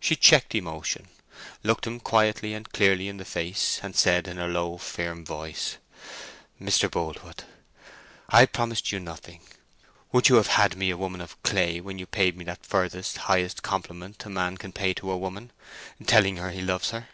[0.00, 1.08] She checked emotion,
[1.62, 5.76] looked him quietly and clearly in the face, and said in her low, firm voice,
[6.58, 6.90] "Mr.
[6.90, 7.44] Boldwood,
[8.30, 9.42] I promised you nothing.
[10.12, 13.18] Would you have had me a woman of clay when you paid me that furthest,
[13.28, 17.08] highest compliment a man can pay a woman—telling her he loves her?